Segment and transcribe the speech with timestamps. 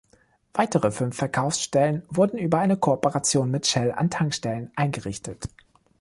[0.55, 5.47] Weitere fünf Verkaufsstellen wurden über eine Kooperation mit Shell an Tankstellen eingerichtet.